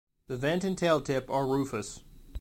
[0.25, 1.99] The vent and tail-tip are rufous.